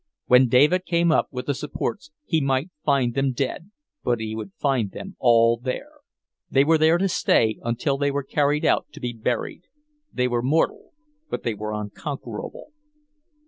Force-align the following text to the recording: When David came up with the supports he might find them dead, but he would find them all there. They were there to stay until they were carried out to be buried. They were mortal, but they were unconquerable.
When 0.25 0.47
David 0.47 0.87
came 0.87 1.11
up 1.11 1.27
with 1.29 1.45
the 1.45 1.53
supports 1.53 2.09
he 2.25 2.41
might 2.41 2.71
find 2.83 3.13
them 3.13 3.33
dead, 3.33 3.69
but 4.03 4.19
he 4.19 4.35
would 4.35 4.51
find 4.55 4.89
them 4.89 5.15
all 5.19 5.57
there. 5.57 5.91
They 6.49 6.63
were 6.63 6.79
there 6.79 6.97
to 6.97 7.07
stay 7.07 7.59
until 7.61 7.99
they 7.99 8.09
were 8.09 8.23
carried 8.23 8.65
out 8.65 8.87
to 8.93 8.99
be 8.99 9.13
buried. 9.13 9.65
They 10.11 10.27
were 10.27 10.41
mortal, 10.41 10.93
but 11.29 11.43
they 11.43 11.53
were 11.53 11.71
unconquerable. 11.71 12.71